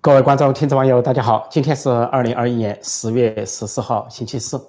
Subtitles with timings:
[0.00, 1.48] 各位观众、听众、网友，大家好！
[1.50, 4.60] 今天是二零二一年十月十四号，星期四。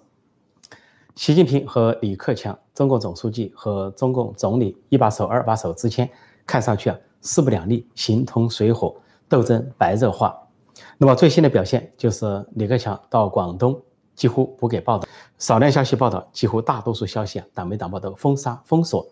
[1.15, 6.09] 习近平和李克强，中共总书记和中共总理一把手、二把手之间，
[6.45, 8.95] 看上去啊势不两立，形同水火，
[9.27, 10.37] 斗争白热化。
[10.97, 13.77] 那么最新的表现就是李克强到广东
[14.15, 15.05] 几乎不给报道，
[15.37, 19.05] 少量消息报道，几乎大多数消息啊党媒党报都封杀封锁，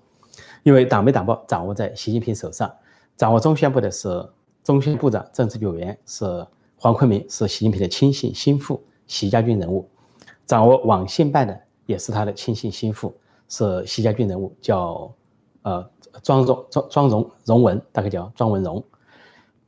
[0.64, 2.72] 因为党媒党报掌握在习近平手上，
[3.18, 4.26] 掌握中宣部的是。
[4.64, 6.46] 中宣部长、政治局委员是
[6.78, 9.90] 黄坤明，是习近平的亲信心腹，习家军人物。
[10.46, 13.14] 掌握网信办的也是他的亲信心腹，
[13.50, 15.14] 是习家军人物，叫
[15.64, 15.90] 呃
[16.22, 18.84] 庄荣庄庄荣荣文，大概叫庄文荣。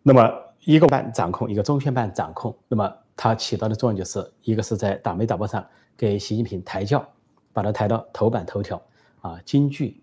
[0.02, 0.32] 那么
[0.64, 5.66] 一个办掌控，一个中宣办掌控，那么他起到的作用就是一个是在党媒党报上
[5.98, 7.06] 给习近平抬轿，
[7.52, 8.82] 把他抬到头版头条
[9.22, 10.02] 啊，金句、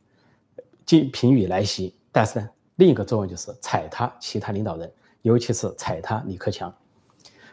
[0.85, 1.95] 金评语来袭。
[2.11, 2.49] 但是呢？
[2.83, 6.75] 另一个作用就是踩踏其他领导人，尤其是踩踏李克强。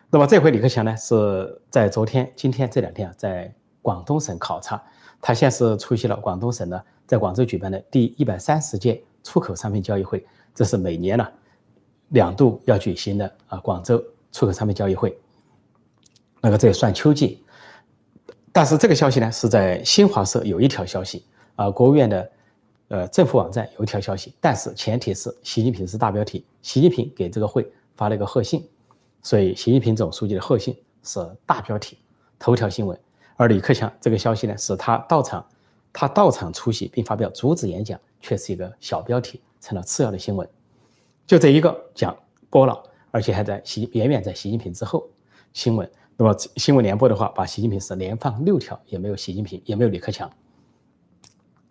[0.09, 4.81] 那么这回李克强呢，是在昨天、今天这两天啊，在广东省考察。
[5.21, 11.27] 他先是出席了广东省呢，在广州举办的第一百三十届出口商品交易会，这是每年呢
[12.07, 15.15] 两度要举行的啊，广州出口商品交易会。
[16.41, 17.45] 那个这也算秋季，
[18.51, 21.23] 但是这个消息呢，是在新华社有一条消息
[21.55, 22.31] 啊，国务院的。
[22.89, 28.67] 呃，政府网站有一条消息，但是前提是习近平是大标题，习近平给这个会发了一个贺信，
[29.21, 31.97] 所以习近平总书记的贺信是大标题，
[32.39, 32.99] 头条新闻。
[33.35, 35.47] 而李克强这个消息呢，是他到场，
[35.93, 40.49] 他到场出席并发表主旨演讲，却是一个小标题，成了次要的新闻。
[41.27, 42.17] 就这一个讲
[42.49, 42.75] 播了，
[43.11, 45.07] 而且还在习远远在习近平之后
[45.53, 45.89] 新闻。
[46.17, 50.27] 那么新闻联播的话，把习近平是连放六条，也没有习近平，也没有李克强。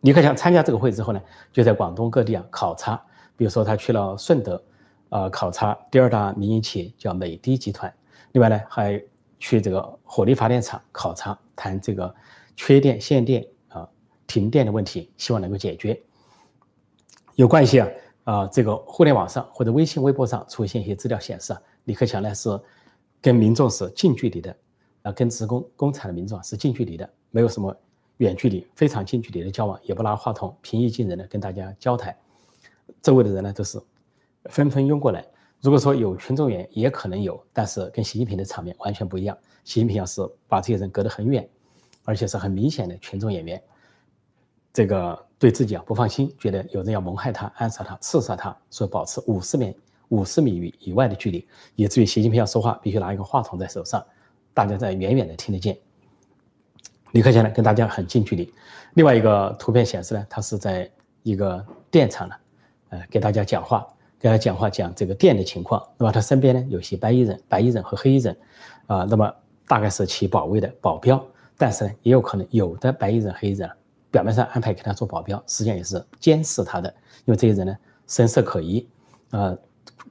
[0.03, 1.21] 李克强参加这个会之后呢，
[1.53, 3.01] 就在广东各地啊考察，
[3.37, 4.63] 比如说他去了顺德，
[5.09, 7.93] 啊考察第二大民营企业叫美的集团，
[8.33, 9.03] 另外呢还
[9.41, 12.15] 去这个火力发电厂考察，谈这个
[12.55, 13.89] 缺电、限电啊、
[14.29, 16.01] 停电的问题，希望能够解决。
[17.35, 17.89] 有关系啊
[18.23, 22.49] 啊，这个互联网上或者微信、微博上出现一些资料显示啊，李克强呢是
[23.21, 24.57] 跟民众是近距离的，
[25.03, 27.77] 啊跟职工工厂的民众是近距离的，没有什么。
[28.19, 32.17] 远距离非常近距离的交往，也不拿话筒，平易近人的跟大家交谈，
[33.03, 33.81] 周围的人呢都是
[34.45, 35.27] 纷纷拥过来。
[35.61, 39.37] 如果说有群众演，也可能有，但是跟习近平的场面完全不一样。
[39.65, 41.49] 习近平要是把这些人隔得很远，
[42.05, 43.61] 而且是很明显的群众演员，
[44.73, 49.77] 这个对自己啊不放心，觉得有人要谋害他、暗杀他、刺杀他，所以保持五十米、
[50.09, 54.05] 五十米以以外的距离，以至于习近平要说话必须拿一个话筒在手上，
[54.55, 55.77] 大家在远远的听得见。
[57.13, 58.53] 李克强呢，跟大家很近距离。
[58.95, 60.91] 另外一个图片显示呢，他是在
[61.23, 62.35] 一个电厂呢，
[62.91, 63.87] 呃，给大家讲话，
[64.19, 65.83] 给他讲话讲这个电的情况。
[65.97, 68.37] 那么他身边呢，有些白衣人、白衣人和黑衣人，
[68.87, 69.33] 啊，那么
[69.67, 71.25] 大概是其保卫的保镖。
[71.57, 73.69] 但是呢，也有可能有的白衣人、黑衣人
[74.11, 76.93] 表面上安排给他做保镖，实际上也是监视他的。
[77.25, 77.77] 因为这些人呢，
[78.07, 78.87] 神色可疑，
[79.31, 79.57] 呃，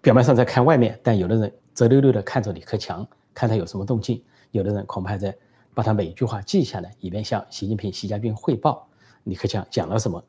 [0.02, 4.18] 表面上在看外面，但有的人直溜溜的看着李克强，看他有什么动静；
[4.52, 5.36] 有的人恐怕在。
[5.78, 8.88] 把他每一句话记下来，以便向习近平、习家军汇报
[9.26, 10.24] 李克强讲了什么。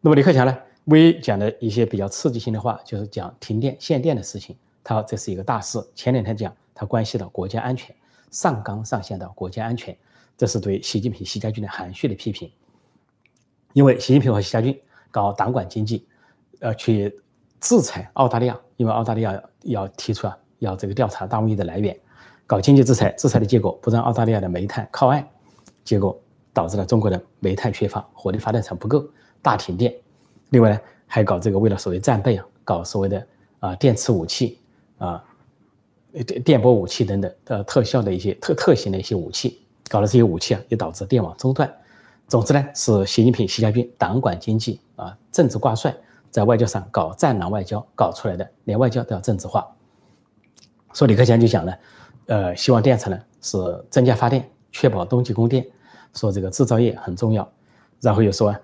[0.00, 4.56] 那么李克强呢，唯一讲的一些比较刺激性的话，就是讲停电限电的事情。
[4.82, 5.80] 他这是一个大事。
[5.94, 7.94] 前两天讲，他关系到国家安全，
[8.32, 9.96] 上纲上线到国家安全，
[10.36, 12.50] 这是对习近平、习家军的含蓄的批评。
[13.74, 14.76] 因为习近平和习家军
[15.12, 16.04] 搞党管经济，
[16.58, 17.16] 呃，去
[17.60, 21.96] 制裁澳大利亚，因为澳大利亚要提出啊，要这个调查大瘟疫的来源。
[22.46, 25.26] 搞经济制裁，制裁的结果不让澳大利亚的煤炭靠岸，
[25.84, 26.20] 结果
[26.52, 29.04] 导致了中国的煤炭缺乏，火力发电厂不够，
[29.40, 29.94] 大停电。
[30.50, 33.26] 另外呢，还搞这个为了所谓战备啊，搞所谓的
[33.60, 34.58] 啊电磁武器
[34.98, 35.24] 啊，
[36.26, 41.72] 电电波武器等等的特效的一些特特型的一些武器，搞了这些武器啊，也导致电网中断。
[42.28, 45.94] 总之呢，是习近平、习家军党管经济啊，政治挂帅，
[46.30, 49.66] 在外交上搞战狼外交搞出来的，连外交都要政治化。
[50.92, 51.78] 说李克强就讲了。
[52.26, 53.58] 呃，希望电厂呢是
[53.90, 55.66] 增加发电，确保冬季供电。
[56.14, 57.50] 说这个制造业很重要，
[58.00, 58.54] 然后又说，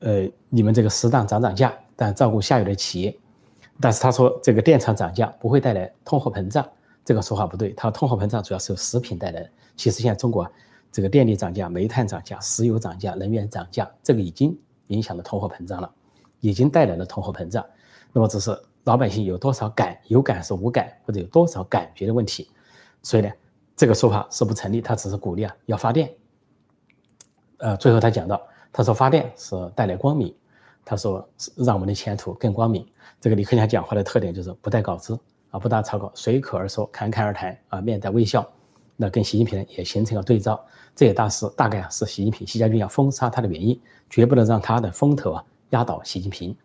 [0.00, 3.14] 呃，你们这个适当涨涨价，但照顾下游的企业。
[3.80, 6.66] 但是他说这个电厂涨价不会带来通货膨胀，
[7.04, 7.70] 这个说法不对。
[7.70, 9.50] 他通货膨胀主要是由食品带来的。
[9.76, 10.50] 其实现在中国
[10.90, 14.56] 这个电力涨价、煤炭涨价、石油涨价、能源涨价，这个已经
[14.86, 15.90] 影响了通货膨胀了，
[16.40, 17.64] 已经带来了通货膨胀。
[18.12, 22.48] 那么只是老百姓有多少感有感是无感，或者有多少感觉的问题。
[23.04, 23.30] 所以呢，
[23.76, 24.80] 这个说法是不成立。
[24.80, 26.12] 他只是鼓励啊，要发电。
[27.58, 28.42] 呃，最后他讲到，
[28.72, 30.34] 他说发电是带来光明，
[30.84, 31.24] 他说
[31.56, 32.84] 让我们的前途更光明。
[33.20, 35.16] 这个李克强讲话的特点就是不带稿子
[35.50, 38.44] 啊，不打草稿，随口而说，侃侃而谈啊，面带微笑，
[38.96, 40.62] 那跟习近平也形成了对照。
[40.96, 46.56] 这也大是大概啊是习近平、习家军要封杀他的原因，绝不能让他的风头啊压倒习近平。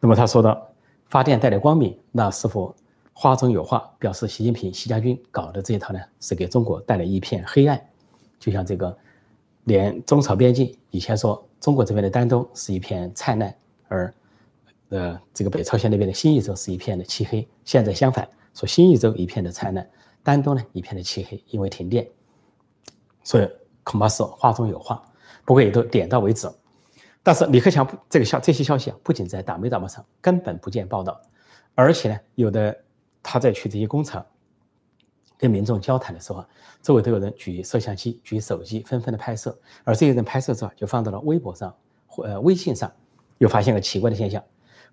[0.00, 0.66] 那么他说到
[1.08, 2.74] 发电带来光明，那是否
[3.12, 7.80] 话中有话，表示习近平、习家军搞的这一套呢是给中国带来一片黑暗？
[8.38, 8.96] 就像这个，
[9.64, 13.54] 连中朝边境以前说中国这边的丹东是一片灿烂，
[13.88, 14.14] 而
[14.88, 17.46] 呃这个北朝鲜那边的新义州是一片的漆黑。
[17.64, 19.86] 现在相反，说新义州一片的灿烂，
[20.22, 22.08] 丹东呢一片的漆黑，因为停电。
[23.22, 23.48] 所以
[23.84, 25.02] 恐怕是话中有话，
[25.44, 26.50] 不过也都点到为止。
[27.22, 31.20] 但是李克强这个消这些消息啊，不仅在党媒大报上根本不见报道，
[31.74, 32.74] 而且呢，有的
[33.22, 34.24] 他在去这些工厂
[35.38, 36.44] 跟民众交谈的时候，
[36.82, 39.58] 周围都有人举摄像机、举手机，纷纷的拍摄。
[39.84, 41.74] 而这些人拍摄之后，就放到了微博上
[42.06, 42.92] 或呃微信上，
[43.38, 44.42] 又发现个奇怪的现象：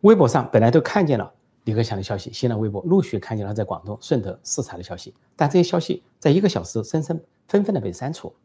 [0.01, 1.33] 微博上本来都看见了
[1.65, 7.23] 李克强的消息，新浪微博陆续看见了在广东顺德视察的消息，但这些消息在一个小时深深。
[7.47, 8.35] 纷纷的被删除，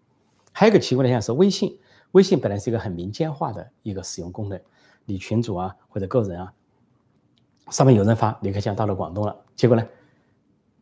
[0.53, 1.77] 还有一个奇怪的现象是，微信，
[2.13, 4.61] 微信本来是一个很民间化的一个使用功能，
[5.05, 6.53] 你群主啊或者个人啊，
[7.71, 9.87] 上面有人发李克强到了广东了，结果呢，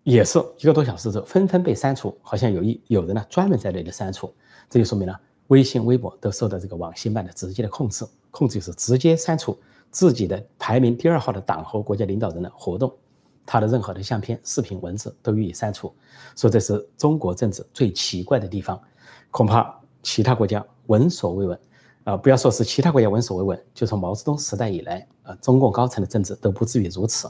[0.04, 4.32] 也是一个多小时之后纷纷被删除，好像有一有人呢专门在那里删除，
[4.70, 9.54] 这就说明了微信、微博都受到这个网信办的直接的控制，控制就是直接删除
[9.90, 12.90] 自己的排名第二号的党和国家领导人的活动。
[13.44, 15.92] 他的任何的相片、视频、文字都予以删除，
[16.34, 18.80] 说这是中国政治最奇怪的地方，
[19.30, 21.60] 恐怕其他国家闻所未闻，
[22.04, 27.28] 啊，不要说是其他国家闻所未闻，就从毛泽东时代以来，啊，中共高层的政治都不至于如此，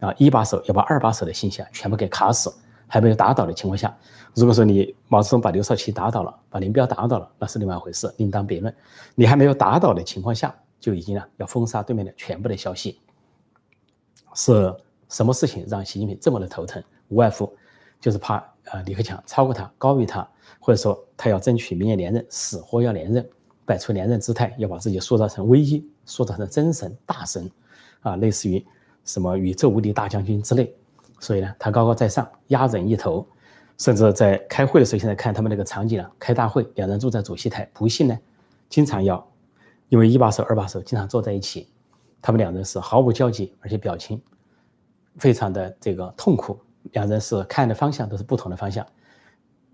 [0.00, 2.52] 啊，一把手要把二把手的信息啊全部给卡死，
[2.86, 3.96] 还没有打倒的情况下，
[4.34, 8.74] 如果说你毛泽东把刘少奇打倒了，把林彪打倒了，那是另外一回事，另当别论。
[9.14, 13.00] 你还没有打倒的情况下，就已经呢要封杀对面的全部的消息，
[14.34, 14.74] 是。
[15.10, 16.84] 什么事情让习近平这么的头疼？
[17.08, 17.50] 无外乎
[17.98, 20.28] 就是怕呃李克强超过他、高于他，
[20.60, 23.26] 或者说他要争取明年连任，死活要连任，
[23.64, 27.50] 摆出连任姿态，要把自己塑造成唯一，塑造成真神大神，
[28.00, 28.62] 啊，类似于
[29.08, 30.72] 什么宇宙无敌大将军之类。
[31.18, 33.26] 所以呢，他高高在上，压人一头，
[33.78, 38.16] 甚至在开会的时候，现在看他们那个场景啊，开大会，两人坐在主席台，不幸呢，
[38.68, 39.26] 经常要
[39.88, 41.66] 因为一把手、二把手经常坐在一起，
[42.22, 44.22] 他们两人是毫无交集，而且表情。
[45.16, 46.56] 非常的这个痛苦，
[46.92, 48.86] 两人是看的方向都是不同的方向。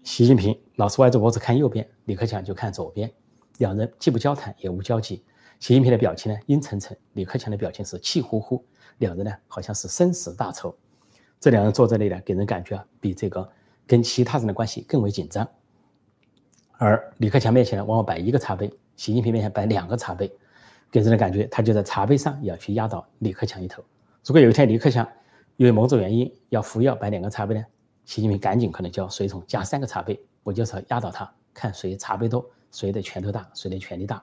[0.03, 3.13] 习近平老是歪着脖子看右边，李克强就看左边，
[3.59, 5.23] 两人既不交谈也无交集。
[5.61, 8.65] 习近平的表情呢阴沉沉，李克强的表情是气呼呼，
[8.99, 10.75] 两人呢好像是生死大仇。
[11.41, 13.49] 这两人坐在那里，给人感觉啊比这个
[13.87, 15.47] 跟其他人的关系更为紧张。
[16.79, 20.33] 而李克强面前呢往往摆一个茶杯，习近平面前摆两个茶杯，
[20.91, 23.85] 给人的感觉他就在茶杯上也要去压倒李克强一头。
[24.25, 25.07] 如果有一天李克强，
[25.57, 27.65] 因为某种原因要服药摆两个茶杯呢，
[28.05, 34.23] 习近平赶紧可能叫随从加三个茶杯，我就是要压倒他，看谁茶杯多，谁的拳头大，谁的权力大。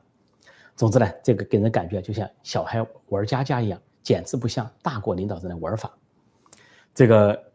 [0.76, 5.92] 总之呢，这个给人感觉就像小孩玩家家一样，简直不像大国领导人的玩法。
[6.94, 7.52] 这个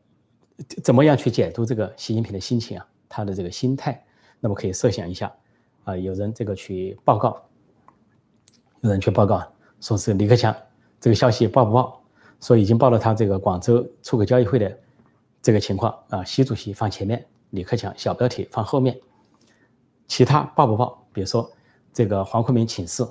[0.83, 2.87] 怎么样去解读这个习近平的心情啊？
[3.09, 4.05] 他的这个心态，
[4.41, 5.33] 那么可以设想一下
[5.85, 7.41] 啊，有人这个去报告，
[8.81, 9.43] 有人去报告
[9.81, 10.55] 说是李克强
[11.01, 12.03] 这个消息报不报？
[12.41, 14.79] 说已经报了他这个广州出口交易会的
[15.41, 18.99] 这个情况啊，习主席放前面，李克强小标题放后面，
[20.07, 21.07] 其他报不报？
[21.13, 21.51] 比如说
[21.93, 23.07] 这个黄坤明请示，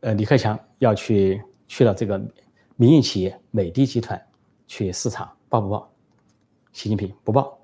[0.00, 2.20] 呃，李克强要去去了这个
[2.82, 4.20] 民营企业美的集团
[4.66, 5.88] 去视察，报不报？
[6.72, 7.56] 习近平不报，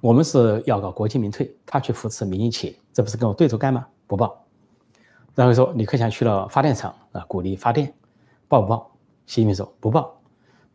[0.00, 3.84] 我们是要搞国进民退，他去扶持民营企业，这不是跟我对着干吗？
[4.06, 4.40] 不报。
[5.34, 7.92] 然后说李克强去了发电厂啊，鼓励发电，
[8.46, 8.88] 报不报？
[9.26, 10.16] 习近平说不报。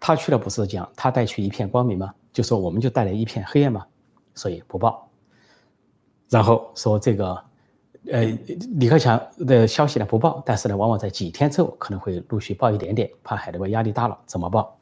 [0.01, 2.13] 他去了不是讲他带去一片光明吗？
[2.33, 3.87] 就说我们就带来一片黑暗吗？
[4.35, 5.09] 所以不报。
[6.27, 7.41] 然后说这个，
[8.11, 8.25] 呃，
[8.79, 14.77] 李克强的消息呢不报，但是呢，往往在几天之后可能会陆续报一点点，怕海内外压力大了怎么报？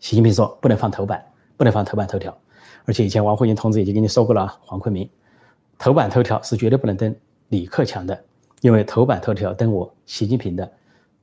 [0.00, 1.24] 习近平说不能放头版，
[1.56, 2.36] 不能放头版头条。
[2.84, 5.08] 而且以前王沪宁同志已经跟你说过了啊，黄坤明，
[5.78, 7.14] 头版头条是绝对不能登
[7.48, 8.24] 李克强的，
[8.60, 10.70] 因为头版头条登我习近平的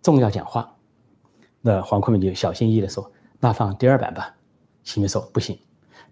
[0.02, 0.72] 重要讲话。
[1.62, 4.36] 那黄坤明就小心翼翼地说：“那放第二版吧。”
[4.84, 5.58] 习近平说：“不行，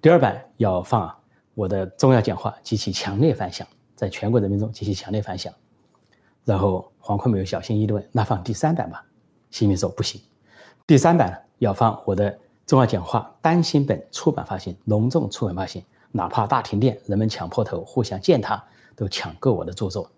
[0.02, 1.14] 第二版要放
[1.54, 3.68] 我的重要讲话及其强烈反响，
[4.04, 5.54] 在全国人民中及其强烈反响。”
[6.44, 9.06] 然后黄坤明又小心翼翼地问：“那放第三版吧？”
[9.50, 10.22] 习近平说：“不行，
[10.86, 15.82] 第三版要放我的重要讲话单行本出版发行，隆重出版发行，
[16.12, 18.62] 哪怕大停电，人们抢破头互相践踏，
[18.94, 20.12] 都抢购我的著作。”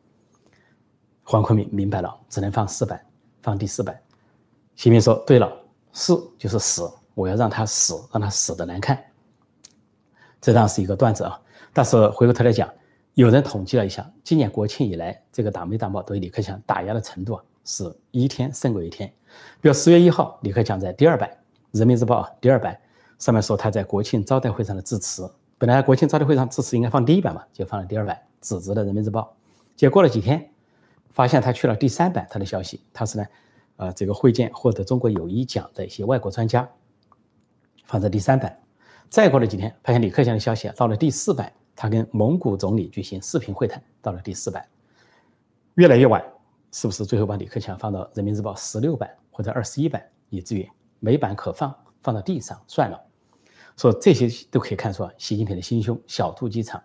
[1.22, 3.00] 黄坤明明白了，只能放四版，
[3.44, 3.96] 放第四版。
[4.76, 5.52] 习近平说：“对了，
[5.94, 9.04] 四就是死，我要让他死，让他死的难看。
[10.42, 11.40] 这当然是一个段子啊。
[11.74, 12.68] 但是回过头来讲，
[13.16, 19.10] 有人统计了一下，今年国庆以来，这个党媒党报对李克强打压的程度啊，是一天胜过一天。
[19.62, 21.30] 比如十月一号，李克强在第二版
[21.80, 22.78] 《人民日报》第二版
[23.18, 29.22] 上面说他在国庆招待会上的致辞，本来国庆招待会上致辞应该放第一版嘛，就放了第二版，指责的《人民日报》。
[29.78, 30.50] 结果过了几天，
[31.12, 33.26] 发现他去了第三版，他的消息，他是呢，
[33.78, 36.70] 呃，这个会见获得中国友谊奖的一些外国专家，
[37.86, 38.60] 放在第三版。
[39.10, 44.66] 再过了几天，发现李克强的消息啊到了第四版，他跟蒙古总理举行视频会谈，到了第四版，
[45.76, 46.24] 越来越晚，
[46.72, 53.00] 是不是最后把李克强放到人民日报十六版或者二十一版，以至于没版可放，放到地上算了？
[53.76, 56.82] 说这些都可以看出啊，习近平的心胸小肚鸡肠，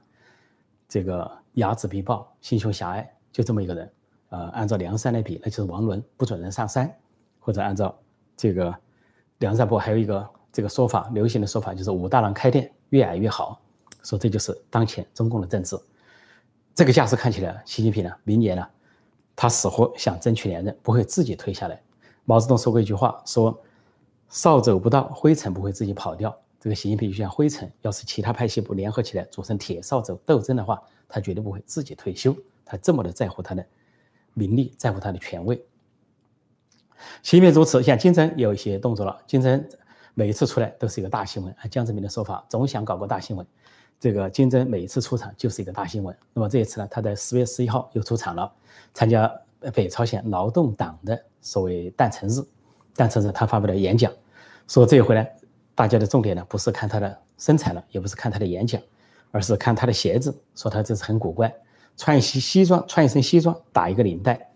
[0.89, 3.93] 这个睚眦必报，心胸狭隘，就这么一个人。
[4.31, 6.93] 呃，按照梁山来比，那就是王伦不准人上山，
[7.39, 7.97] 或者按照
[8.37, 8.75] 这个
[9.39, 10.29] 梁山伯还有一个。
[10.53, 13.63] 这个说法流行的说法就是武大郎开店越矮越好，
[14.03, 15.79] 说这就是当前中共的政治。
[16.75, 18.67] 这个架势看起来，习近平呢，明年呢，
[19.37, 21.81] 他死活想争取连任，不会自己退下来。
[22.25, 23.61] 毛泽东说过一句话，说
[24.29, 26.35] 扫帚不到，灰尘不会自己跑掉。
[26.61, 32.35] 这个习近平就像灰尘，要是其他派系不联合起来组成铁扫帚斗争的话，他绝对不会自己退休。
[32.65, 33.67] 他这么的在乎他的
[34.35, 35.57] 名利，在乎他的权位。
[37.23, 39.69] 习近平如此，像金正有一些动作了，金正。
[40.13, 43.47] 每一次出来都是一个大新闻，按江泽民的说法，总想搞个大新闻。
[44.01, 46.17] 这个金正每一次出场就是一个大新闻。
[46.33, 48.51] 那么这一次呢，他在十月十一号又出场了，
[48.95, 49.31] 参加
[49.75, 52.41] 北朝鲜劳动党的所谓诞辰日。
[52.97, 54.11] 诞辰日他发表了演讲，
[54.67, 55.25] 说这一回呢，
[55.75, 58.81] 大家的重点呢不是看他的身材了，也不是看他的演讲，
[59.33, 60.35] 而是看他的鞋子。
[60.57, 61.55] 说他这是很古怪，
[61.99, 64.51] 穿西西装，穿一身西装，打一个领带，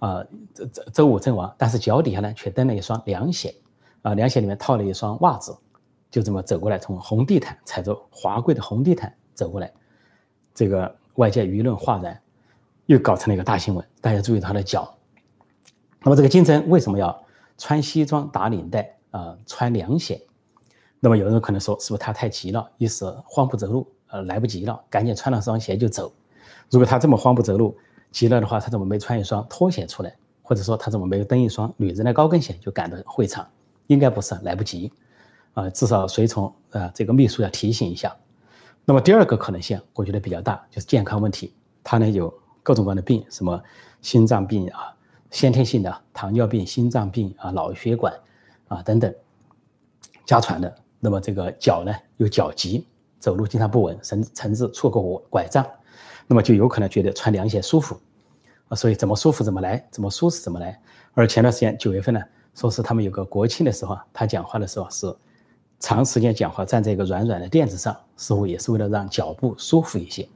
[0.00, 3.54] 啊，周周周武阵亡，但是脚底下呢却蹬了一双凉鞋。
[4.02, 5.56] 啊，凉鞋里面套了一双袜子，
[6.12, 9.72] 就这么走过来，从红地毯踩着华贵的红地毯走过来，
[10.54, 12.20] 这个外界舆论哗然，
[12.84, 13.84] 又搞成了一个大新闻。
[14.02, 14.94] 大家注意他的脚。
[16.02, 17.24] 那么这个金正为什么要
[17.56, 20.20] 穿西装打领带啊，穿凉鞋？
[21.00, 26.12] 那么有人可能说，是不是他太急了，一时慌不择路，呃，来不及了，赶紧穿了双鞋就走。
[26.68, 27.74] 如果他这么慌不择路，
[28.10, 30.14] 急了的话，他怎么没穿一双拖鞋出来？
[30.42, 33.48] 或者说他怎么没有蹬一双女人的高跟鞋就赶到会场？
[33.86, 34.92] 应该不是来不及，
[35.54, 38.16] 啊，至少随从啊，这个秘书要提醒一下。
[38.84, 41.54] 那么第二个可能性，我觉得比较大，就是健康问题。
[41.84, 42.32] 他呢有
[42.62, 43.62] 各种各样的病，什么
[44.00, 44.94] 心脏病啊，
[45.30, 48.12] 先天性的糖尿病、心脏病啊、脑血管
[48.68, 49.14] 啊等等，
[50.24, 50.74] 家传的。
[50.98, 52.86] 那么这个脚呢有脚疾，
[53.18, 55.66] 走路经常不稳，甚甚至错过拐杖，
[56.26, 58.00] 那么就有可能觉得穿凉鞋舒服
[58.68, 58.74] 啊。
[58.74, 60.80] 所以怎么舒服怎么来，怎么舒适怎么来。
[61.14, 62.20] 而前段时间九月份呢。
[62.54, 65.06] 说是他们有个国庆的时候啊，他讲话的时候是
[65.82, 70.26] 长时间讲话，站在一个软软的垫子上，似乎也是为了让脚步舒服一些，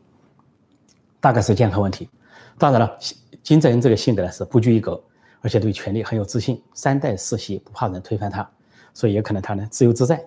[1.21, 2.11] 大概是健康问题。
[2.59, 2.99] 当然了，
[3.45, 5.01] 金正恩这个性格呢是不拘一格，
[5.41, 8.51] 而且对权力很有自信，三代世袭不怕人推翻他，
[8.93, 10.21] 所以也可能他呢自由自在，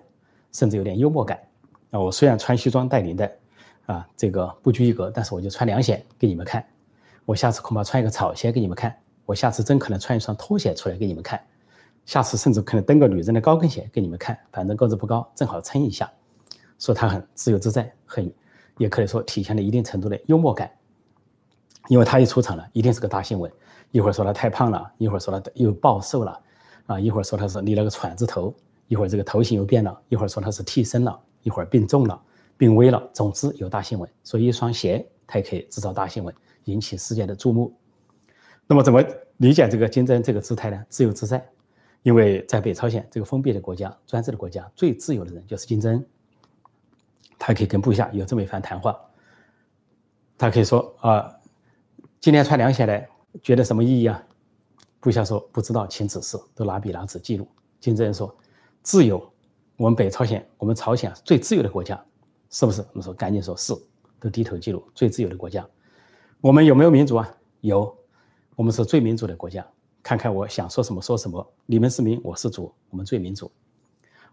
[0.52, 1.38] 甚至有点幽默感。
[1.90, 3.30] 啊，我虽然穿西装带领带，
[3.84, 6.64] 啊，这个不拘一格，但是我就穿凉鞋给你们看。
[7.26, 8.96] 我下次恐怕穿一个草鞋给你们看，
[9.26, 11.38] 我下次真可能穿一双拖鞋出来给你们看。
[12.06, 16.10] 下次甚至可能蹬个女人的高跟鞋给你们看，反正个子不高，正好撑一下。
[16.78, 18.32] 说他很自由自在，很
[18.78, 20.70] 也可以说体现了一定程度的幽默感。
[21.88, 23.50] 因为他一出场了，一定是个大新闻。
[23.90, 26.40] 一会儿说他太胖了，一会儿说他又暴瘦了，
[26.86, 28.54] 啊，一会儿说他是立了个喘字头，
[28.86, 32.20] 一会儿这个头型又变了，一会儿说他是替身了，一会儿病重了，
[32.56, 33.02] 病危了。
[33.12, 37.74] 总之有大新闻，所以一双鞋他也可以制造大新闻，引起世界的注目。
[38.66, 39.04] 那么怎么
[39.38, 40.84] 理解这个金正这个姿态呢？
[40.88, 41.44] 自由自在。
[42.02, 46.06] 因为在北朝鲜这个封闭的国家、专制的国家，最自由的人就是金正恩。
[47.38, 48.98] 他可以跟部下有这么一番谈话。
[50.38, 51.30] 他可以说：“啊，
[52.20, 53.08] 今天穿凉鞋来，
[53.42, 54.22] 觉得什么意义啊？”
[55.00, 57.46] 部下说：“不知道，请指示。”都拿笔拿纸记录。
[57.78, 58.34] 金正恩说
[58.82, 59.30] ：“自由，
[59.76, 62.02] 我们北朝鲜，我们朝鲜最自由的国家，
[62.50, 63.74] 是不是？”我们说：“赶紧说是。”
[64.20, 65.66] 都低头记录最自由的国家。
[66.42, 67.34] 我们有没有民主啊？
[67.62, 67.96] 有，
[68.54, 69.66] 我们是最民主的国家。
[70.02, 73.50] 看看我想说什么说什么，你们是民，我是主，我们最民主。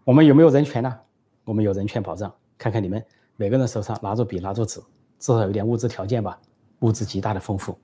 [0.04, 0.98] 我们有没有人权呢？
[1.44, 2.32] 我们有人权保障。
[2.56, 3.04] 看看你们
[3.36, 4.80] 每个人手上拿着笔拿着纸，
[5.18, 6.40] 至少有点物质条件吧，
[6.80, 7.78] 物质极大的丰富。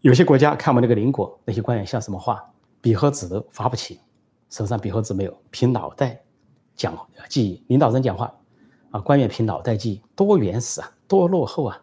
[0.00, 2.42] 有些国家看我们那个邻国，那些官员像什么话，
[2.80, 4.00] 笔和纸都发不起，
[4.48, 6.20] 手上笔和纸没有，凭脑袋
[6.74, 7.62] 讲记忆。
[7.68, 8.34] 领导人讲话
[8.90, 11.80] 啊，官员凭脑袋记忆，多原始啊，多落后啊！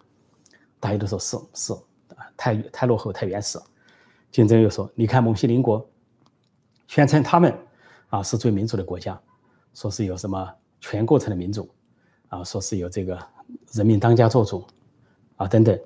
[0.79, 1.73] 大家都说是是
[2.15, 3.59] 啊，太太落后，太原始。
[4.31, 5.89] 金正又说：“你看，蒙西邻国
[6.87, 7.57] 宣称他们
[8.09, 9.19] 啊是最民主的国家，
[9.73, 11.69] 说是有什么全过程的民主，
[12.29, 13.17] 啊，说是有这个
[13.71, 14.65] 人民当家作主，
[15.37, 15.79] 啊等等，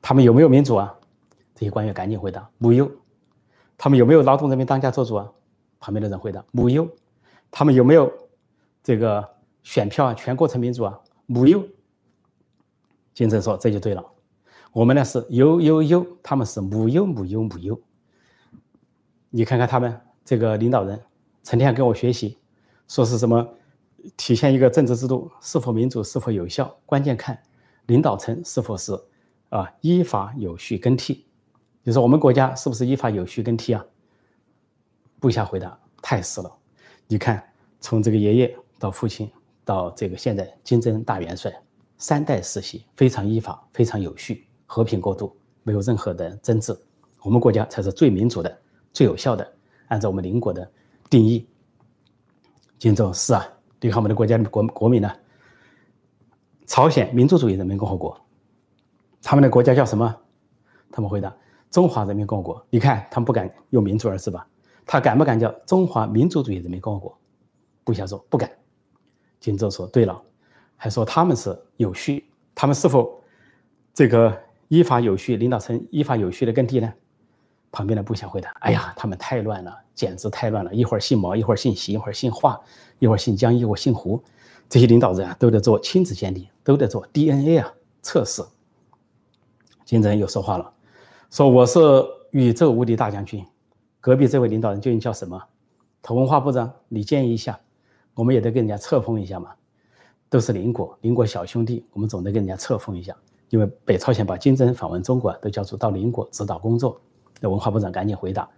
[0.00, 0.92] 他们有没有民主啊？
[1.54, 2.90] 这些官员赶紧回答：没有。
[3.76, 5.30] 他们有没有劳动人民当家作主啊？
[5.78, 6.88] 旁边的人回答：没有。
[7.50, 8.12] 他们有没有
[8.82, 9.28] 这个
[9.62, 10.14] 选票啊？
[10.14, 10.98] 全过程民主啊？
[11.26, 11.62] 没有。
[13.14, 14.11] 金正说：“这就对了。
[14.72, 17.78] 我们呢是有有有，他们是没有没有没有。
[19.30, 21.00] 你看看他们这个领导人，
[21.42, 22.38] 成天跟我学习，
[22.88, 23.46] 说是什么
[24.16, 27.38] 体现一个政治制度是否民主、是否有效，关键看
[27.86, 28.98] 领导层是否是
[29.50, 31.26] 啊依法有序更替。
[31.82, 33.84] 你说我们国家是不是依法有序更替啊？
[35.20, 36.50] 部下回答：太是了。
[37.06, 37.42] 你看，
[37.80, 39.30] 从这个爷爷到父亲
[39.64, 41.52] 到这个现在金正大元帅。”
[41.98, 46.74] 三代世袭非常依法，非常有序，和平过渡，没有任何的争执。
[47.22, 48.58] 我们国家才是最民主的、
[48.90, 49.46] 最有效的。
[49.88, 50.66] 按照我们邻国的
[51.10, 51.46] 定义，
[52.78, 53.46] 金正是啊，
[53.82, 55.12] 你看我们的国家国国民呢？
[56.64, 58.18] 朝鲜民主主义人民共和国，
[59.20, 60.16] 他们的国家叫什么？
[60.90, 61.36] 他们回答：
[61.70, 62.66] 中华人民共和国。
[62.70, 64.48] 你看他们不敢用民主二字吧？
[64.86, 67.18] 他敢不敢叫中华民主主义人民共和国？
[67.84, 68.50] 部下说不敢。
[69.38, 70.18] 金正说：对了。
[70.78, 72.24] 还说他们是有序，
[72.54, 73.22] 他们是否
[73.92, 74.34] 这个
[74.72, 75.36] 依法有序？
[75.36, 76.90] 领导层依法有序的更替呢？
[77.70, 80.74] 旁边的部下回答：“哎呀，他们太乱了，简直太乱了！
[80.74, 82.58] 一会儿姓毛，一会儿姓习，一会儿姓华，
[82.98, 84.24] 一会儿姓江，一会儿姓胡。
[84.70, 88.42] 这些领导人啊，都得做亲子鉴定，都得做 DNA 啊测试。”
[89.84, 90.72] 金正恩又说话了，
[91.30, 91.78] 说：“我是
[92.30, 93.44] 宇宙无敌大将军。
[94.00, 95.38] 隔壁这位领导人究竟叫什么？
[96.00, 97.60] 他文化部长，你建议一下，
[98.14, 99.50] 我们也得跟人家册封一下嘛。”
[100.30, 103.14] 都是邻国，邻国小兄弟，我们总得跟人家册封一下。
[103.52, 106.98] 因为北朝鲜把金正恩访问中国都叫做到邻国指导工作。
[107.38, 108.48] 那文化部长赶紧回答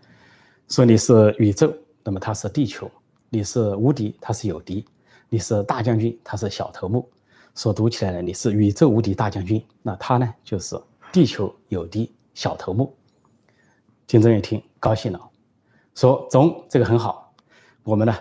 [0.69, 1.75] 说：“你是宇宙，
[2.05, 2.87] 那么他是地球；
[3.29, 4.85] 你是无敌，他是有敌；
[5.29, 7.11] 你是大将军，他是小头目。
[7.57, 10.81] 说读起来呢，你是宇宙无敌大将军，那他呢就是
[11.13, 12.95] 地球有敌小头目。”
[14.07, 15.21] 金正恩一听高兴了，
[15.97, 17.35] 说：“中，这个很好，
[17.83, 18.15] 我们呢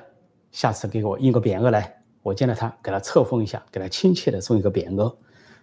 [0.52, 5.16] 下次给我印个匾额来。”我见了他，给他册封一下，给他亲切的送一个匾额，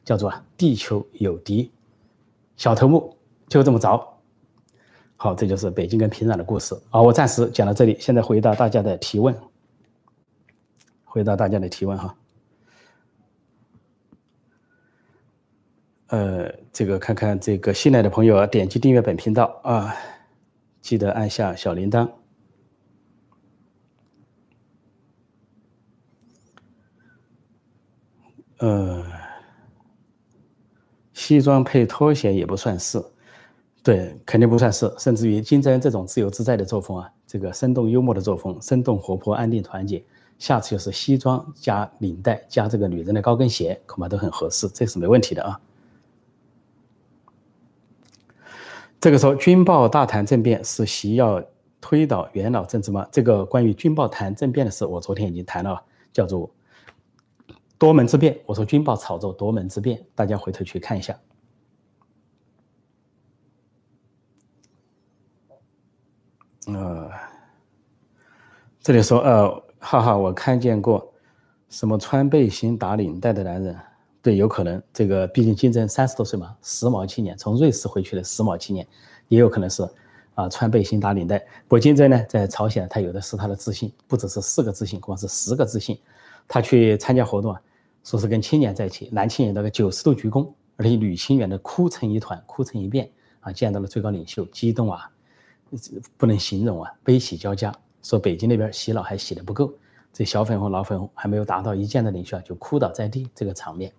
[0.04, 1.70] 叫做“地球有敌，
[2.56, 3.16] 小头目”，
[3.48, 4.06] 就这么着。
[5.16, 6.74] 好，这就是北京跟平壤的故事。
[6.88, 9.34] 好，我暂时讲到这里，现在回答大家的提问。
[11.04, 12.16] 回答大家的提问哈。
[16.06, 19.94] 呃，这个看看这个新来的朋友啊，点击订阅本频道啊，
[20.80, 22.08] 记得按下小铃铛。
[28.58, 29.04] 呃，
[31.20, 32.98] 西装配拖鞋也不算是，
[33.83, 34.90] 对，肯定不算是。
[34.98, 40.02] 甚至于金正恩这种自由自在的作风啊，这个生动幽默的作风，生动活泼、安定团结，
[40.38, 45.61] 下次就是西装加领带加这个女人的高跟鞋，恐怕都很合适，这是没问题的啊。
[48.98, 51.44] 这个时候，军报大谈政变是习要
[51.83, 53.06] 推倒元老政治吗？
[53.12, 55.78] 这个关于军报谈政变的事，我昨天已经谈了，
[56.14, 56.50] 叫做。
[57.80, 61.18] 多门之变，我说军报炒作多门之变，大家回头去看一下。
[66.66, 67.10] 呃，
[68.82, 71.10] 这里说，呃，哈哈，我看见过
[71.70, 73.74] 什么穿背心打领带的男人，
[74.20, 78.86] 对，有可能，这个毕竟金正三十多岁嘛，时髦青年，从瑞士回去的时髦青年，
[79.28, 79.88] 也有可能是
[80.34, 81.38] 啊，穿背心打领带。
[81.38, 85.98] 不过金正呢，在朝鲜，他有的是他的自信，不只是四个自信，光是十个自信。
[86.46, 87.62] 他去参加活动啊。
[88.02, 93.10] 说是跟青年在一起，男青年那个九十度鞠躬，而且女青年的哭成一团，哭成一片
[93.40, 93.52] 啊！
[93.52, 95.10] 见到了最高领袖，激动啊，
[96.16, 97.74] 不能形容啊，悲喜交加。
[98.02, 99.72] 说北京那边洗脑还洗的不够，
[100.12, 103.92] 这小粉红、老粉红还没有达到一见到领袖就哭倒在地这个场面。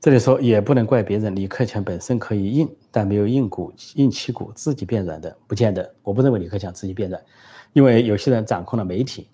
[0.00, 5.94] 这里说也不能怪别人，李克强本身可以硬，但没有硬骨、硬气骨，自己变软的不见得。
[6.02, 7.22] 我不认为李克强自己变软。
[7.72, 9.28] 因为有些人掌控了媒体，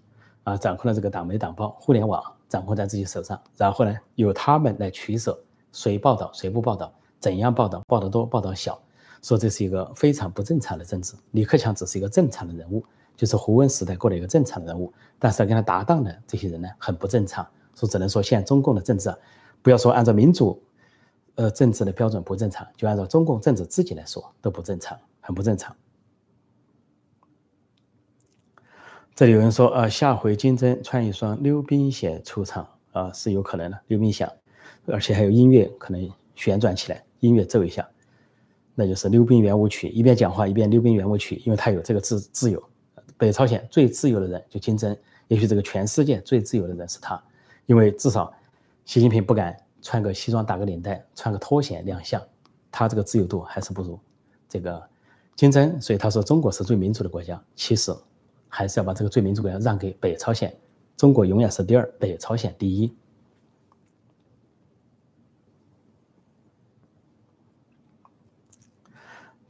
[0.45, 5.39] 啊，掌控了这个党媒党报、互联网，掌控在自己手上，然后呢，由他们来取舍，
[5.73, 8.81] 谁报道谁不报道，怎样报道，报道多报道少，
[9.23, 11.15] 说这是一个非常不正常的政治。
[11.33, 12.85] 李克强只是一个正常的人物，
[13.17, 17.47] 就是胡温时代过的一个正常的人物，但是跟他搭档的这些人呢，很不正常。
[17.75, 19.13] 说只能说现在中共的政治，
[19.63, 20.63] 不要说按照民主，
[21.35, 25.75] 呃，政治的标准不正常，就按照中共政治自己来说都不正常，很不正常。
[29.19, 34.31] 这里有人说，呃，下回金针穿一双溜冰鞋出场，啊，是有可能的，溜冰鞋，
[34.87, 37.85] 而且还有音乐可能旋转起来，音乐奏一下。
[38.77, 42.63] 那就是溜冰圆舞曲，一边讲话一边溜冰圆舞曲，因为他有这个自自由。
[43.17, 47.21] 北朝鲜最自由的人就金正，也许这个全世界最自由的人是他，
[47.67, 48.33] 因为至少
[48.85, 52.23] 习近平不敢穿个西装打个领带，穿个拖鞋亮相，
[52.71, 53.99] 他这个自由度还是不如
[54.49, 54.81] 这个
[55.35, 55.83] 金正。
[55.83, 57.93] 所以他说中国是最民主的国家，其实
[58.49, 60.55] 还是要把这个最民主国家让给北朝鲜，
[60.97, 62.93] 中国永远是第二，北朝鲜第一。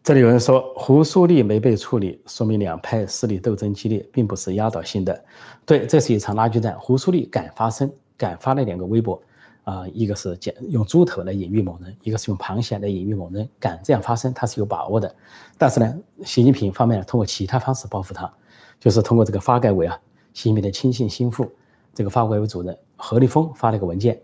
[0.02, 5.24] 这里有人说胡苏立没被处理，说明两派势力斗争激烈，并不是压倒性的。
[5.66, 6.74] 对，这是一场拉锯战。
[6.80, 9.22] 胡苏立敢发声，敢发那两个微博，
[9.64, 15.14] 啊，一个是讲用猪头来隐喻某人，一个是用螃蟹来隐喻某人，敢这样发声，他是有把握的。
[15.58, 18.32] 但是呢，习近平方面通过其他方式报复他，
[18.80, 20.00] 就是通过这个发改委啊，
[20.34, 21.50] 习近平的亲信心腹，
[21.94, 24.20] 这个发改委主任何立峰发了个文件，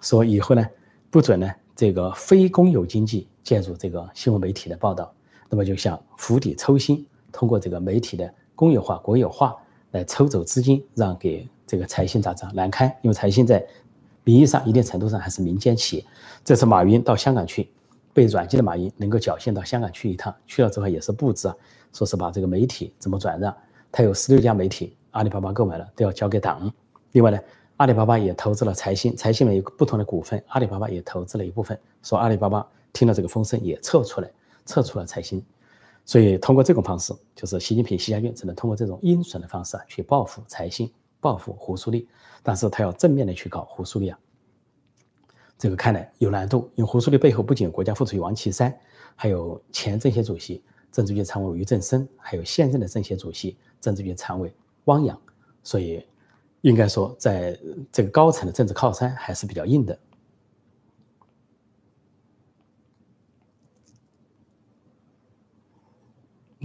[0.00, 0.66] 说以后呢
[1.10, 5.12] 不准呢这个非公有经济介入这个新闻媒体的报道。
[5.50, 9.56] 那么就像釜底抽薪，通过这个媒体的公有化、国有化
[9.92, 12.86] 来抽走资金，让给这个财新杂志难堪。
[13.02, 13.66] 因为财新在
[14.24, 16.04] 名义上一定程度上还是民间企业。
[16.44, 17.70] 这次马云到香港去，
[18.12, 21.54] 被软禁的马云能够侥幸到香港去一趟，去了之后也是布置啊，
[21.94, 23.54] 说是把这个媒体怎么转让。
[23.92, 26.72] 他有十六家媒体，阿里巴巴购买了，都要交给党。
[27.12, 27.38] 另外呢，
[27.76, 31.78] 阿里巴巴也投资了财新，财新呢有不同的股份，阿里巴巴也投资了一部分。
[32.02, 34.30] 说阿里巴巴听了这个风声也撤出来。
[34.70, 35.42] 撤出了财新，
[36.04, 42.06] 所以通过这种方式，就是习近平、习家军只能通过这种阴损的方式啊，去报复财新，报复胡苏立。
[42.42, 44.18] 但是他要正面的去搞胡苏立啊，
[45.56, 46.70] 这个看来有难度。
[46.74, 48.78] 因为胡苏立背后不仅有国家副主席王岐山，
[49.16, 54.52] 还有前政协主席、政治局常委于正声，还有现任的政协主席、政治局常委
[54.84, 55.20] 汪洋，
[55.62, 56.04] 所以
[56.62, 57.58] 应该说，在
[57.92, 59.98] 这个高层的政治靠山还是比较硬的。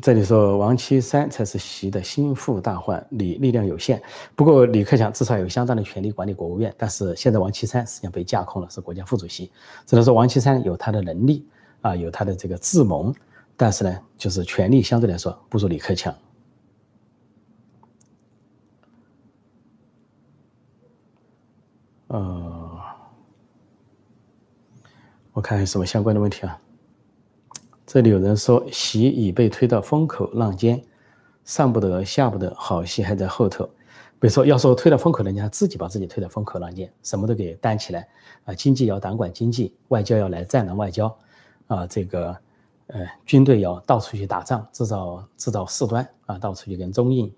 [0.02, 4.02] 这里说王岐山才是习的心腹大患，李力量有限。
[4.36, 9.50] 不过李克强至少有相当的权力管理国务院，但是现在王岐山实际上被架空了，是国家副主席。
[9.86, 11.48] 只能说王岐山有他的能力
[11.82, 13.14] 啊，有他的这个智谋，
[13.56, 16.14] 但是呢，就是权力相对来说不如李克强。
[22.14, 22.80] 呃，
[25.32, 26.60] 我看有什么相关的问题啊？
[27.88, 30.80] 这里有人说，习已被推到风口浪尖，
[31.44, 33.66] 上不得下不得，好戏还在后头。
[34.20, 38.08] 比如说，要说推到风口，人家自己把自己推到风口浪尖，什么都给担起来
[38.46, 38.54] 啊！
[38.54, 41.18] 经济要党管经济，外交要来战狼外交，
[41.66, 42.38] 啊，这个
[42.86, 47.34] 呃，军队要到处去打仗，制造制造事端啊，到处去跟中印、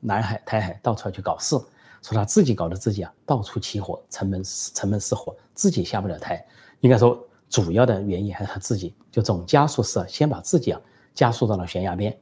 [0.00, 1.56] 南海、台海到处要去搞事，
[2.02, 4.42] 说他自己搞得自己啊，到处起火，城门
[4.74, 6.44] 城门失火，自己下不了台。
[6.80, 7.24] 应该说。
[7.50, 10.78] 主要的原因还是他自己，就总加速式，先把自己啊
[11.14, 12.14] 加速到了悬崖边，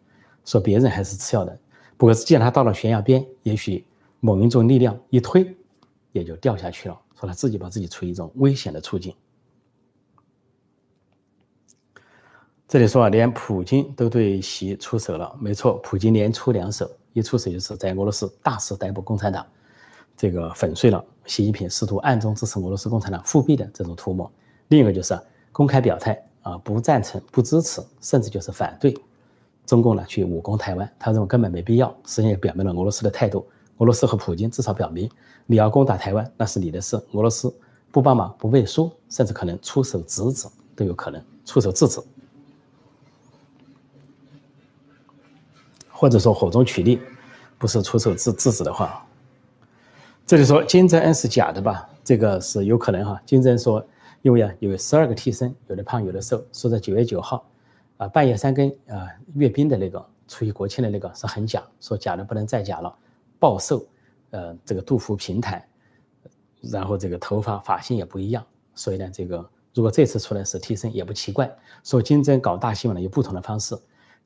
[0.45, 1.59] 说别人还是次要的。
[1.97, 3.85] 不过既然他到了悬崖边，也许
[4.21, 5.53] 某一种力量一推，
[6.13, 6.97] 也就掉下去了。
[7.19, 9.13] 说他自己把自己处于一种危险的处境。
[12.69, 19.45] 这里说啊，连普京都对习出手了，没错，普京连出两手，一出手就是在俄罗斯大肆逮捕共产党，
[20.17, 24.31] 这个粉碎了习近平试图暗中支持俄罗斯共产党复辟的这种图谋。
[24.69, 25.19] 另一个就是
[25.53, 28.97] 公开表态啊，不赞成、不支持，甚至就是反对
[29.67, 30.91] 中共呢去武攻台湾。
[30.99, 33.47] 他认为根本没必要，实际上也表明了俄罗斯的态度。
[33.79, 35.11] 俄罗斯和普京至少表明，
[35.45, 36.97] 你要攻打台湾，那是你的事。
[37.13, 37.55] 俄罗斯
[37.91, 42.01] 不帮忙、不背书，甚至可能出手制止，都有可能出手制止，
[45.91, 46.99] 或者说火中取栗，
[47.59, 49.07] 不是出手制制止的话。
[50.27, 51.89] 这里说金正恩是假的吧？
[52.03, 53.23] 这个是有可能哈。
[53.25, 53.87] 金正恩说。
[54.23, 56.45] 因为啊，有十二个替身，有的胖，有的瘦。
[56.53, 57.49] 说在九月九号，
[57.97, 62.93] 啊，半夜三更啊，阅兵的那个，出于国庆的那个是很假，说假的不能再假了，
[63.39, 63.87] 暴瘦，
[64.31, 65.65] 呃，这个肚腹平坦，
[66.61, 71.49] 然后这个头发发型也不一样，所以呢，这个如果这次出来是替身也不奇怪。
[71.85, 73.79] 说金正恩搞大新闻呢有不同的方式，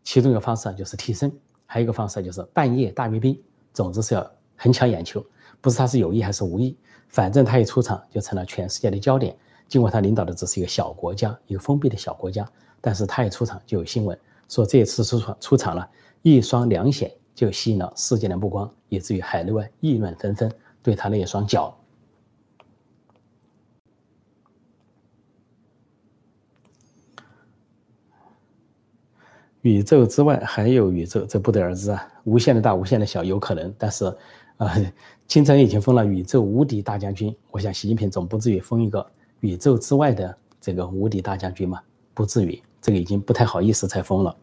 [0.03, 1.31] 其中一个方式啊就是替身，
[1.67, 3.39] 还有一个方式就是半夜大阅兵，
[3.75, 5.23] 总之是要很抢眼球，
[5.61, 6.77] 不是他是有意还是无意，
[7.09, 9.37] 反正他一出场就成了全世界的焦点。
[9.69, 12.45] 尽管他领导的只是一个小国家，一个封闭的小国家，
[12.81, 14.19] 但是他一出场就有新闻，
[14.49, 15.89] 说这次出场出场了
[16.23, 20.51] 一双凉鞋，就吸引了世界的目光，以至于海内外议论纷纷，
[20.83, 21.77] 对他那一双脚。
[29.63, 32.09] 宇宙之外还有宇宙，这不得而知啊！
[32.25, 34.11] 无限的大，无限的小，有可能，但是，
[34.61, 34.93] 呃，
[35.27, 39.05] 金正恩已经封了宇宙无敌大将军，我想习近平总不至于封一个。
[39.41, 41.81] 宇宙之外的这个无敌大将军嘛，
[42.13, 42.63] 不至于。
[42.83, 44.37] 这个已经不太好意思再封了。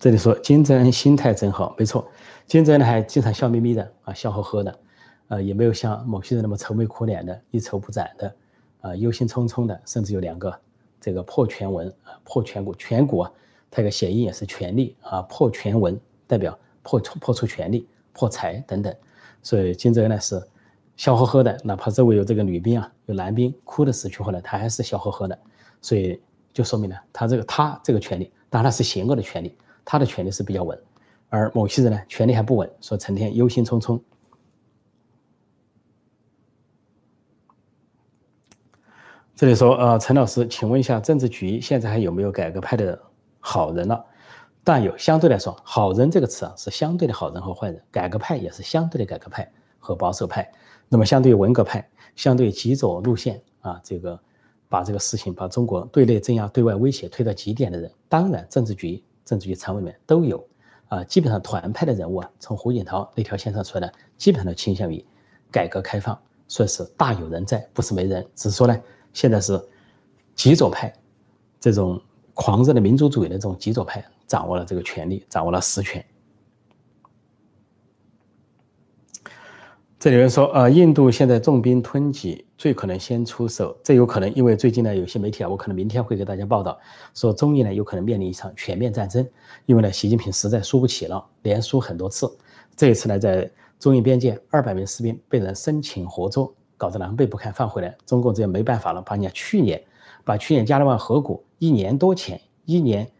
[0.00, 2.08] 这里说金正恩心态真好，没错，
[2.44, 4.78] 金正恩还经常笑眯眯的啊，笑呵呵的，
[5.28, 8.36] 呃，也没有像某些人那么愁眉苦脸的、一筹不展的，
[8.80, 10.52] 啊，忧心忡忡的，甚至有两个
[11.00, 13.32] 这个破全文啊，破颧骨，颧骨啊，
[13.72, 18.94] 它一个谐音也是权力啊，破全文代表破破出权力、破财等等，
[19.42, 20.40] 所以金正恩呢是
[20.96, 25.36] 笑呵呵的，哪怕周围有这个女兵啊，有男兵哭的死去活来，他还是笑呵呵的，
[25.80, 26.20] 所以
[26.52, 29.56] 就说明了他这个他这个权力，当然他是邪恶的权利。
[29.84, 30.80] 他的权力是比较稳，
[31.28, 34.00] 而某些人呢，权力还不稳，说成天忧心忡忡。
[39.34, 43.02] 这里说，呃，陈老师，请问一下，政治局现在还有没有改革派的
[43.44, 44.02] 好人了？
[44.64, 50.50] 但有，相对来说，好人这个词啊，是相对的好人和坏人，改革派也是相对的改革派和保守派。
[50.88, 54.18] 那么，相对于文革派，相对于极左路线啊，这个
[54.68, 59.02] 把这个事情把中国对内镇压、对外威胁推到极点的人，当然政治局。
[59.24, 60.44] 政治局常委里面都有，
[60.88, 65.02] 啊，基本上团派的人物啊，从胡锦涛那条线上出来的，基本上都倾向于
[65.50, 68.26] 改革开放，说是大有人在，不是没人。
[68.34, 68.78] 只是说呢，
[69.12, 69.58] 现在是
[70.34, 70.92] 极左派
[71.60, 72.02] 这种
[72.34, 76.04] 狂热的民族主义的这种极左派掌握了这个权力，掌握了实权。
[79.98, 83.78] 这里有人说，呃，印度现在重兵吞击，最可能先出手。
[83.84, 86.76] 这有可能，因为最近呢，有些媒体啊，我可能明天会给大家报道，
[87.14, 89.24] 说中印呢有可能面临一场全面战争。
[89.64, 92.28] 因为呢，习近平实在输不起了，连输很多次。
[92.74, 97.96] 这一次呢，在中印边界，二百名士兵被人生擒活捉，搞得狼狈不堪，放回来。
[98.04, 99.80] 中共这也没办法了，把人家去年，
[100.24, 103.10] 把去年加勒万河谷一年多前、一年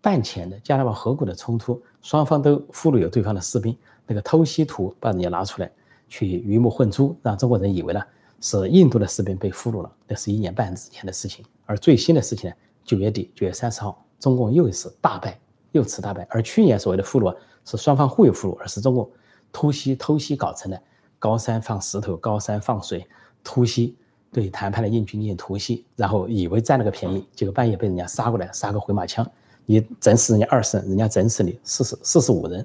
[0.00, 5.70] 半前的加勒万河谷的冲突，双方都俘虏有对方的士兵，那个偷袭图把人家拿出来。
[6.12, 8.02] 去鱼目混珠，让中国人以为呢
[8.40, 11.44] 是印度的士兵被俘虏了，那是一年半之前的事情。
[11.66, 15.38] 而最新的事情呢，九月底九月三十号，中共又一次大败，
[15.70, 16.26] 又次大败。
[16.28, 19.08] 而去年所谓的俘虏啊是双方互有俘虏，而是中共
[19.52, 20.82] 突袭偷袭搞成的，
[21.20, 23.06] 高山放石头，高山放水，
[23.44, 23.96] 突袭
[24.32, 29.28] 对谈判的印军进行突袭，然后以为占了个便宜，结果半夜被人家杀过来，杀个回马枪，
[29.66, 32.64] 你整死人家二十人，人家整死你四十四十五人，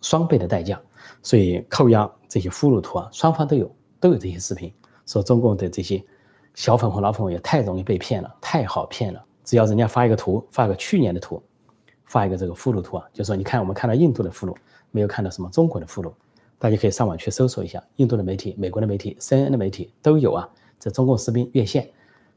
[0.00, 0.80] 双倍的代价。
[1.22, 4.72] 所以扣押这些俘虏图啊，双方都有都有这些视频，
[5.06, 6.02] 说中共的这些
[6.54, 9.22] 小粉红、老粉红也太容易被骗了，太好骗了。
[9.44, 11.42] 只要人家发一个图，发个去年的图，
[12.04, 14.54] 发一个这个俘虏图啊，就说你看我们看到印度的俘虏，
[14.90, 16.12] 没有看到什么中国的俘虏。
[16.58, 20.48] 大家可以上网去搜索一下，印度的媒体、美国的媒体、CNN 的媒体都有啊。
[20.78, 21.90] 这中共士兵越线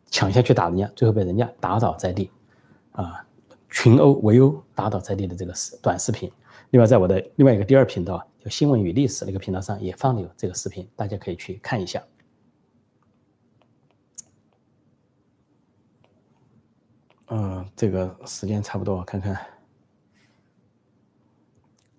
[0.07, 2.29] 抢下去打人家，最后被人家打倒在地，
[2.91, 3.25] 啊，
[3.69, 6.31] 群殴围殴打倒在地的这个视短视频。
[6.71, 8.25] 另外，在我的另外一个第二频道。
[8.41, 12.01] 就新闻与历史那个频道上也放了有这个视频，大家可以去看一下。
[17.27, 19.45] 嗯，这个时间差不多，看看。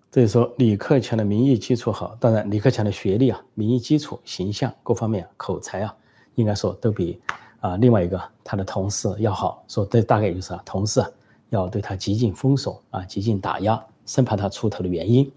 [0.09, 5.95] 这里说李克强的民意基础好，当然李克强的学历啊、民意基础、形象各方面、口才啊，
[6.35, 7.19] 应该说都比
[7.59, 9.63] 啊另外一个他的同事要好。
[9.67, 11.03] 说这大概就是啊，同事
[11.49, 15.29] 要对他极尽封锁啊，极尽打压，生怕他出头的原因。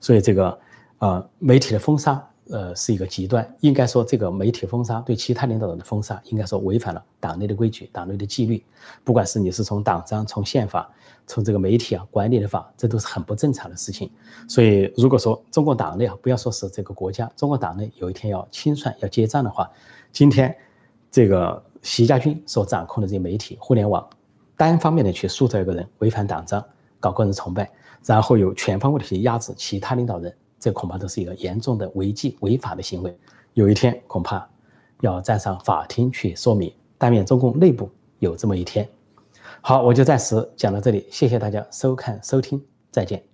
[0.00, 0.58] 所以这个，
[0.98, 3.48] 呃，媒体的封杀，呃，是一个极端。
[3.60, 8.64] 应该说，这个媒体封杀对其他领导人的封杀，应该说违反了党内的规矩、党内的纪律。
[9.04, 10.90] 不管是你是从党章、从宪法、
[11.26, 14.10] 从这个媒体啊管理的法，这都是很不正常的事情。
[14.48, 19.70] 所以，如果说中国党内啊，不要说是这个国家，中国党内有一天要清算、要结账的话，
[20.12, 20.54] 今天
[21.10, 24.08] 这个习家军所掌控的这些媒体、互联网，
[24.56, 26.64] 单方面的去塑造一个人违反党章、
[27.00, 27.70] 搞个人崇拜。
[28.04, 33.16] 然后有全方位的去压制其他领导人，这恐怕都是一个严重的违纪违法的行为。
[33.54, 34.44] 有一天恐怕
[35.00, 38.88] 要站上法庭去说明，但愿中共内部有这么一天。
[39.60, 43.31] 好，我就暂时讲到这里，谢谢大家收看收听，再见。